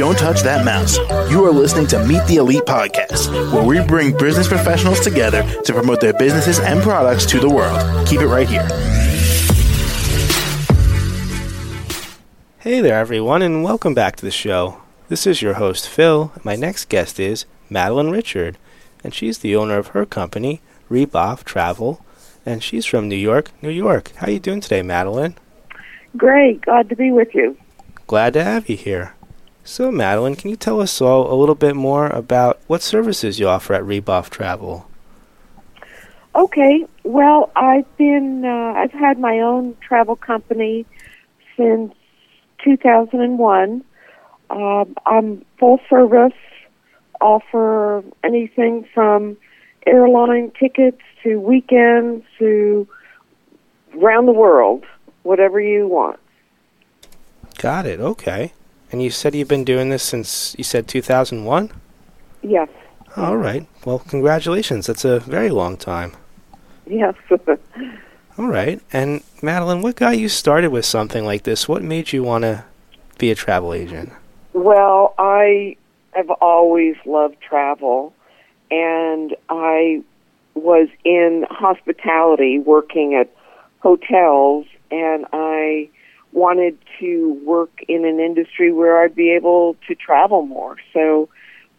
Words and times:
Don't 0.00 0.16
touch 0.16 0.40
that 0.44 0.64
mouse. 0.64 0.96
You 1.30 1.44
are 1.44 1.50
listening 1.50 1.86
to 1.88 2.02
Meet 2.06 2.24
the 2.26 2.36
Elite 2.36 2.62
Podcast, 2.62 3.30
where 3.52 3.62
we 3.62 3.86
bring 3.86 4.16
business 4.16 4.48
professionals 4.48 4.98
together 5.00 5.42
to 5.64 5.74
promote 5.74 6.00
their 6.00 6.14
businesses 6.14 6.58
and 6.58 6.80
products 6.80 7.26
to 7.26 7.38
the 7.38 7.50
world. 7.50 8.08
Keep 8.08 8.22
it 8.22 8.26
right 8.26 8.48
here. 8.48 8.62
Hey 12.60 12.80
there, 12.80 12.98
everyone, 12.98 13.42
and 13.42 13.62
welcome 13.62 13.92
back 13.92 14.16
to 14.16 14.24
the 14.24 14.30
show. 14.30 14.80
This 15.10 15.26
is 15.26 15.42
your 15.42 15.52
host, 15.54 15.86
Phil. 15.86 16.32
My 16.42 16.56
next 16.56 16.88
guest 16.88 17.20
is 17.20 17.44
Madeline 17.68 18.08
Richard, 18.08 18.56
and 19.04 19.12
she's 19.12 19.40
the 19.40 19.54
owner 19.54 19.76
of 19.76 19.88
her 19.88 20.06
company, 20.06 20.62
Reboff 20.90 21.44
Travel, 21.44 22.02
and 22.46 22.62
she's 22.62 22.86
from 22.86 23.10
New 23.10 23.16
York, 23.16 23.50
New 23.60 23.68
York. 23.68 24.12
How 24.16 24.28
are 24.28 24.30
you 24.30 24.38
doing 24.38 24.62
today, 24.62 24.80
Madeline? 24.80 25.34
Great. 26.16 26.62
Glad 26.62 26.88
to 26.88 26.96
be 26.96 27.10
with 27.10 27.34
you. 27.34 27.54
Glad 28.06 28.32
to 28.32 28.42
have 28.42 28.66
you 28.66 28.78
here. 28.78 29.12
So, 29.64 29.90
Madeline, 29.92 30.36
can 30.36 30.50
you 30.50 30.56
tell 30.56 30.80
us 30.80 31.00
all 31.00 31.32
a 31.32 31.36
little 31.36 31.54
bit 31.54 31.76
more 31.76 32.06
about 32.06 32.60
what 32.66 32.82
services 32.82 33.38
you 33.38 33.48
offer 33.48 33.74
at 33.74 33.82
Reboff 33.82 34.30
Travel? 34.30 34.90
Okay. 36.34 36.86
Well, 37.04 37.50
I've 37.56 37.96
been 37.96 38.44
uh, 38.44 38.72
I've 38.76 38.92
had 38.92 39.18
my 39.18 39.40
own 39.40 39.76
travel 39.80 40.16
company 40.16 40.86
since 41.56 41.92
2001. 42.64 43.84
Um, 44.50 44.96
I'm 45.06 45.44
full 45.58 45.80
service, 45.88 46.32
offer 47.20 48.02
anything 48.24 48.86
from 48.94 49.36
airline 49.86 50.52
tickets 50.58 51.00
to 51.22 51.40
weekends 51.40 52.24
to 52.38 52.88
around 53.96 54.26
the 54.26 54.32
world, 54.32 54.84
whatever 55.22 55.60
you 55.60 55.86
want. 55.86 56.18
Got 57.58 57.86
it. 57.86 58.00
Okay. 58.00 58.52
And 58.92 59.02
you 59.02 59.10
said 59.10 59.34
you've 59.34 59.48
been 59.48 59.64
doing 59.64 59.88
this 59.88 60.02
since 60.02 60.54
you 60.58 60.64
said 60.64 60.88
2001? 60.88 61.70
Yes. 62.42 62.68
All 63.16 63.36
right. 63.36 63.66
Well, 63.84 64.00
congratulations. 64.00 64.86
That's 64.86 65.04
a 65.04 65.20
very 65.20 65.50
long 65.50 65.76
time. 65.76 66.12
Yes. 66.86 67.14
All 68.38 68.46
right. 68.48 68.80
And 68.92 69.22
Madeline, 69.42 69.82
what 69.82 69.96
got 69.96 70.18
you 70.18 70.28
started 70.28 70.70
with 70.70 70.84
something 70.84 71.24
like 71.24 71.42
this? 71.42 71.68
What 71.68 71.82
made 71.82 72.12
you 72.12 72.22
want 72.22 72.42
to 72.42 72.64
be 73.18 73.30
a 73.30 73.34
travel 73.34 73.74
agent? 73.74 74.12
Well, 74.52 75.14
I 75.18 75.76
have 76.12 76.30
always 76.40 76.96
loved 77.04 77.40
travel, 77.40 78.12
and 78.70 79.36
I 79.48 80.02
was 80.54 80.88
in 81.04 81.46
hospitality 81.48 82.58
working 82.58 83.14
at 83.14 83.30
hotels, 83.80 84.66
and 84.90 85.26
I 85.32 85.88
wanted 86.32 86.78
to 87.00 87.40
work 87.44 87.70
in 87.88 88.04
an 88.04 88.20
industry 88.20 88.72
where 88.72 89.02
I'd 89.02 89.14
be 89.14 89.32
able 89.32 89.76
to 89.88 89.94
travel 89.94 90.42
more. 90.42 90.76
So 90.92 91.28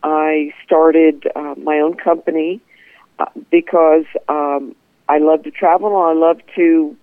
I 0.04 0.54
started 0.66 1.28
uh, 1.36 1.56
my 1.58 1.80
own 1.80 1.96
company 1.96 2.60
uh, 3.20 3.26
because 3.50 4.06
um, 4.28 4.76
I 5.08 5.20
love 5.20 5.44
to 5.44 5.52
travel 5.52 5.90
and 5.90 6.18
I 6.18 6.28
love 6.28 6.40
to 6.56 6.96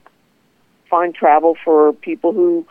find 0.91 1.15
travel 1.15 1.57
for 1.65 1.93
people 1.93 2.33
who 2.33 2.67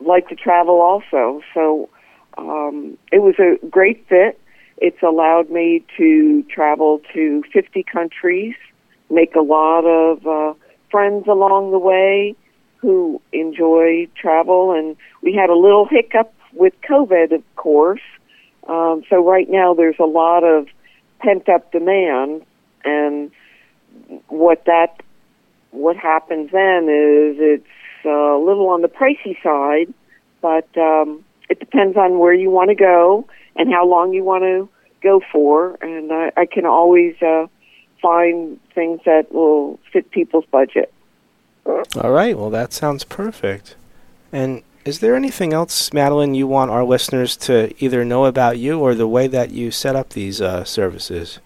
like 0.00 0.28
to 0.28 0.36
travel 0.36 0.80
also. 0.80 1.40
So 1.54 1.88
um, 2.36 2.98
it 3.10 3.20
was 3.20 3.34
a 3.38 3.64
great 3.66 4.06
fit. 4.08 4.40
It's 4.76 5.02
allowed 5.02 5.50
me 5.50 5.84
to 5.96 6.44
travel 6.44 7.00
to 7.14 7.42
50 7.52 7.82
countries, 7.82 8.54
make 9.10 9.34
a 9.34 9.40
lot 9.40 9.80
of 9.80 10.26
uh, 10.26 10.54
friends 10.90 11.26
along 11.26 11.72
the 11.72 11.78
way 11.78 12.36
who 12.78 13.20
enjoy 13.32 14.08
travel. 14.20 14.72
And 14.72 14.96
we 15.22 15.34
had 15.34 15.50
a 15.50 15.56
little 15.56 15.86
hiccup 15.86 16.32
with 16.52 16.74
COVID, 16.88 17.32
of 17.32 17.42
course. 17.56 18.00
Um, 18.68 19.02
so 19.08 19.24
right 19.24 19.48
now 19.48 19.74
there's 19.74 19.98
a 19.98 20.04
lot 20.04 20.44
of 20.44 20.68
pent 21.20 21.48
up 21.48 21.72
demand, 21.72 22.42
and 22.84 23.30
what 24.28 24.64
that 24.66 25.02
what 25.70 25.96
happens 25.96 26.50
then 26.52 26.84
is 26.84 27.36
it's 27.38 27.66
a 28.04 28.38
little 28.38 28.68
on 28.68 28.82
the 28.82 28.88
pricey 28.88 29.40
side, 29.42 29.92
but 30.40 30.68
um, 30.78 31.24
it 31.48 31.58
depends 31.60 31.96
on 31.96 32.18
where 32.18 32.32
you 32.32 32.50
want 32.50 32.68
to 32.68 32.74
go 32.74 33.26
and 33.56 33.72
how 33.72 33.86
long 33.86 34.12
you 34.12 34.24
want 34.24 34.42
to 34.44 34.68
go 35.02 35.20
for. 35.32 35.76
And 35.80 36.12
I, 36.12 36.32
I 36.36 36.46
can 36.46 36.64
always 36.64 37.14
uh, 37.22 37.46
find 38.00 38.58
things 38.74 39.00
that 39.04 39.32
will 39.32 39.78
fit 39.92 40.10
people's 40.10 40.44
budget. 40.50 40.92
All 41.68 42.10
right. 42.10 42.36
Well, 42.36 42.50
that 42.50 42.72
sounds 42.72 43.04
perfect. 43.04 43.76
And 44.32 44.62
is 44.84 45.00
there 45.00 45.14
anything 45.14 45.52
else, 45.52 45.92
Madeline, 45.92 46.34
you 46.34 46.46
want 46.46 46.70
our 46.70 46.84
listeners 46.84 47.36
to 47.38 47.74
either 47.82 48.04
know 48.04 48.24
about 48.24 48.58
you 48.58 48.80
or 48.80 48.94
the 48.94 49.06
way 49.06 49.26
that 49.26 49.50
you 49.50 49.70
set 49.70 49.94
up 49.94 50.10
these 50.10 50.40
uh, 50.40 50.64
services? 50.64 51.40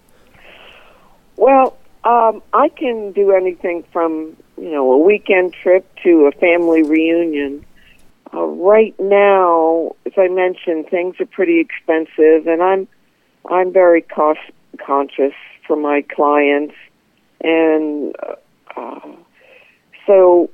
Well, 1.35 1.77
um, 2.03 2.41
I 2.53 2.69
can 2.69 3.11
do 3.11 3.31
anything 3.31 3.83
from 3.91 4.35
you 4.57 4.71
know 4.71 4.91
a 4.93 4.97
weekend 4.97 5.53
trip 5.53 5.85
to 6.03 6.27
a 6.27 6.31
family 6.31 6.83
reunion. 6.83 7.65
Uh, 8.33 8.45
right 8.45 8.97
now, 8.99 9.95
as 10.05 10.13
I 10.17 10.27
mentioned, 10.27 10.87
things 10.89 11.15
are 11.19 11.25
pretty 11.25 11.59
expensive, 11.59 12.47
and 12.47 12.61
I'm 12.61 12.87
I'm 13.49 13.73
very 13.73 14.01
cost 14.01 14.39
conscious 14.85 15.33
for 15.67 15.75
my 15.75 16.01
clients, 16.01 16.75
and 17.41 18.15
uh, 18.75 19.01
so 20.05 20.49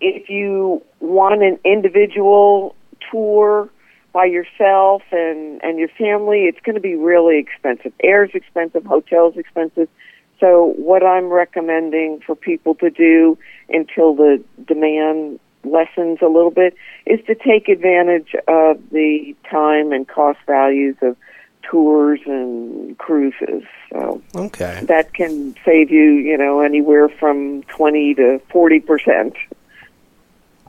if 0.00 0.28
you 0.28 0.82
want 1.00 1.42
an 1.42 1.58
individual 1.64 2.74
tour 3.10 3.68
by 4.12 4.24
yourself 4.24 5.02
and 5.12 5.62
and 5.62 5.78
your 5.78 5.88
family, 5.88 6.44
it's 6.44 6.60
going 6.64 6.74
to 6.74 6.80
be 6.80 6.94
really 6.94 7.38
expensive. 7.38 7.92
Air's 8.02 8.30
expensive, 8.34 8.84
hotels 8.84 9.36
expensive. 9.36 9.88
So 10.40 10.74
what 10.76 11.04
I'm 11.04 11.26
recommending 11.26 12.20
for 12.24 12.36
people 12.36 12.74
to 12.76 12.90
do 12.90 13.36
until 13.68 14.14
the 14.14 14.42
demand 14.66 15.40
lessens 15.64 16.18
a 16.22 16.26
little 16.26 16.52
bit 16.52 16.74
is 17.06 17.18
to 17.26 17.34
take 17.34 17.68
advantage 17.68 18.34
of 18.46 18.78
the 18.90 19.34
time 19.50 19.92
and 19.92 20.06
cost 20.06 20.38
values 20.46 20.96
of 21.02 21.16
tours 21.68 22.20
and 22.26 22.96
cruises. 22.98 23.64
So 23.92 24.07
Okay. 24.34 24.80
that 24.84 25.14
can 25.14 25.56
save 25.64 25.90
you, 25.90 26.02
you 26.12 26.36
know, 26.36 26.60
anywhere 26.60 27.08
from 27.08 27.62
20 27.64 28.14
to 28.14 28.38
40 28.50 28.80
percent. 28.80 29.34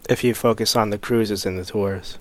If 0.09 0.23
you 0.23 0.33
focus 0.33 0.75
on 0.75 0.89
the 0.89 0.97
cruises 0.97 1.45
and 1.45 1.57
the 1.59 1.65
tours. 1.65 2.17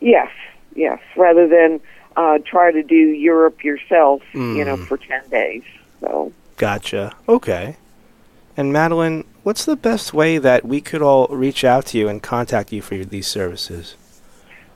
Yes, 0.00 0.30
yes, 0.74 0.98
rather 1.16 1.48
than 1.48 1.80
uh, 2.16 2.38
try 2.44 2.70
to 2.70 2.82
do 2.82 2.94
Europe 2.94 3.64
yourself, 3.64 4.22
you 4.34 4.64
know, 4.64 4.76
Mm. 4.76 4.86
for 4.86 4.96
10 4.98 5.28
days. 5.30 5.62
So, 6.00 6.32
Gotcha. 6.58 7.12
Okay. 7.28 7.76
And 8.56 8.72
Madeline, 8.72 9.24
what's 9.44 9.64
the 9.64 9.76
best 9.76 10.12
way 10.12 10.36
that 10.38 10.64
we 10.64 10.80
could 10.82 11.00
all 11.02 11.26
reach 11.28 11.64
out 11.64 11.86
to 11.86 11.98
you 11.98 12.08
and 12.08 12.22
contact 12.22 12.70
you 12.72 12.82
for 12.82 12.94
your, 12.96 13.04
these 13.06 13.26
services? 13.26 13.96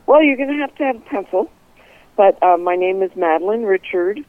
well, 0.06 0.22
you're 0.22 0.37
going 0.37 0.48
to 0.48 0.54
have 0.54 0.75
to 0.76 0.84
have 0.84 0.97
a 0.97 1.00
pencil. 1.00 1.50
But 2.16 2.43
uh, 2.43 2.56
my 2.56 2.76
name 2.76 3.03
is 3.03 3.14
Madeline 3.16 3.64
Richard, 3.64 4.25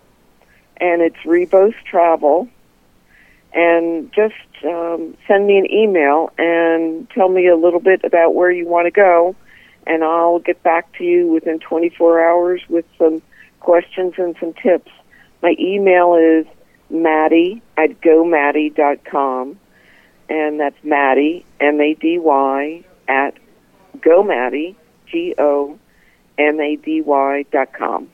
and 0.79 1.01
it's 1.01 1.17
Rebos 1.25 1.73
Travel. 1.83 2.47
And 3.53 4.11
just 4.13 4.35
um, 4.65 5.17
send 5.27 5.47
me 5.47 5.57
an 5.57 5.71
email 5.71 6.31
and 6.37 7.09
tell 7.11 7.29
me 7.29 7.47
a 7.47 7.55
little 7.55 7.79
bit 7.79 8.03
about 8.03 8.35
where 8.35 8.51
you 8.51 8.67
want 8.67 8.85
to 8.85 8.91
go, 8.91 9.35
and 9.85 10.03
I'll 10.03 10.39
get 10.39 10.61
back 10.63 10.91
to 10.97 11.03
you 11.03 11.27
within 11.27 11.59
24 11.59 12.23
hours 12.23 12.61
with 12.69 12.85
some 12.97 13.21
questions 13.59 14.15
and 14.17 14.35
some 14.39 14.53
tips. 14.53 14.91
My 15.41 15.55
email 15.59 16.15
is 16.15 16.45
Mady 16.91 17.61
at 17.77 18.01
gomady.com, 18.01 19.59
and 20.29 20.59
that's 20.59 20.77
Mady, 20.83 21.43
M 21.59 21.79
A 21.81 21.93
D 21.93 22.19
Y, 22.19 22.83
at 23.07 23.35
gomady, 23.99 24.75
G 25.07 25.33
O 25.37 25.79
M 26.37 26.59
A 26.59 26.75
D 26.75 27.01
Y 27.01 27.45
dot 27.51 27.73
com. 27.73 28.09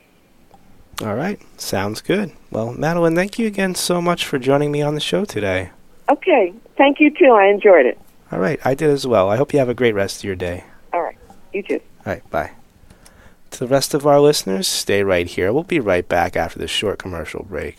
All 1.02 1.14
right. 1.14 1.40
Sounds 1.60 2.00
good. 2.00 2.32
Well, 2.50 2.72
Madeline, 2.72 3.14
thank 3.14 3.38
you 3.38 3.46
again 3.46 3.74
so 3.74 4.00
much 4.00 4.26
for 4.26 4.38
joining 4.38 4.70
me 4.70 4.80
on 4.82 4.94
the 4.94 5.00
show 5.00 5.24
today. 5.24 5.70
Okay. 6.10 6.52
Thank 6.76 7.00
you, 7.00 7.10
too. 7.10 7.32
I 7.32 7.46
enjoyed 7.46 7.86
it. 7.86 7.98
All 8.30 8.38
right. 8.38 8.60
I 8.64 8.74
did 8.74 8.90
as 8.90 9.06
well. 9.06 9.28
I 9.28 9.36
hope 9.36 9.52
you 9.52 9.58
have 9.58 9.68
a 9.68 9.74
great 9.74 9.94
rest 9.94 10.18
of 10.18 10.24
your 10.24 10.36
day. 10.36 10.64
All 10.92 11.02
right. 11.02 11.16
You 11.52 11.62
too. 11.62 11.80
All 12.06 12.12
right. 12.12 12.30
Bye. 12.30 12.52
To 13.52 13.60
the 13.60 13.66
rest 13.68 13.94
of 13.94 14.06
our 14.06 14.20
listeners, 14.20 14.66
stay 14.66 15.02
right 15.02 15.26
here. 15.26 15.52
We'll 15.52 15.62
be 15.62 15.80
right 15.80 16.08
back 16.08 16.36
after 16.36 16.58
this 16.58 16.70
short 16.70 16.98
commercial 16.98 17.44
break. 17.44 17.78